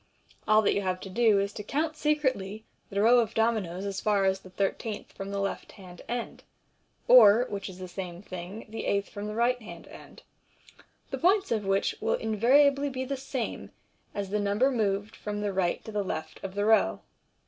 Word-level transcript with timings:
All 0.47 0.63
that 0.63 0.73
you 0.73 0.81
have 0.81 0.99
to 1.01 1.11
do 1.11 1.37
is 1.39 1.53
to 1.53 1.61
count 1.63 1.95
secretly 1.95 2.63
the 2.89 3.03
row 3.03 3.19
of 3.19 3.35
dominoes 3.35 3.85
as 3.85 4.01
far 4.01 4.25
as 4.25 4.39
the 4.39 4.49
thirteenth 4.49 5.11
from 5.11 5.29
the 5.29 5.39
left 5.39 5.73
hand 5.73 6.01
end, 6.09 6.41
or 7.07 7.45
(which 7.49 7.69
is 7.69 7.77
the 7.77 7.87
same 7.87 8.23
thing) 8.23 8.65
the 8.67 8.85
eighth 8.87 9.09
from 9.09 9.27
the 9.27 9.35
right 9.35 9.61
hand 9.61 9.87
end, 9.89 10.23
the 11.11 11.19
points 11.19 11.51
of 11.51 11.65
which 11.67 11.93
will 12.01 12.15
invariably 12.15 12.89
be 12.89 13.05
the 13.05 13.15
same 13.15 13.69
as 14.15 14.31
the 14.31 14.39
number 14.39 14.71
moved 14.71 15.15
from 15.15 15.41
the 15.41 15.53
right 15.53 15.85
to 15.85 15.91
the 15.91 16.03
left 16.03 16.43
of 16.43 16.55
the 16.55 16.65
row. 16.65 17.01